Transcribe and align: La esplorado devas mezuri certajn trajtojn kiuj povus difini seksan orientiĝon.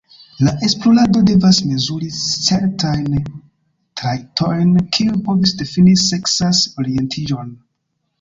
La 0.45 0.51
esplorado 0.67 1.19
devas 1.25 1.57
mezuri 1.73 2.07
certajn 2.19 3.19
trajtojn 4.01 4.71
kiuj 4.97 5.19
povus 5.29 5.53
difini 5.61 5.95
seksan 6.05 6.59
orientiĝon. 6.85 7.53